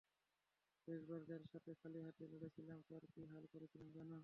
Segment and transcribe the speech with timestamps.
[0.87, 4.15] শেষবার যার সাথে খালি হাতে লড়েছিলাম তার কী হাল করেছিলাম জানো?